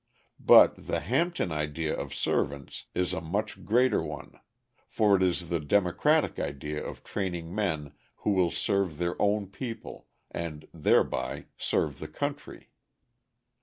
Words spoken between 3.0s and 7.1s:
a much greater one, for it is the democratic idea of